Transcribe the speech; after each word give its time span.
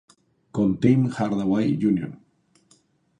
Con 0.57 0.79
Tim 0.81 1.11
Hardaway 1.15 1.77
Jr. 1.79 2.11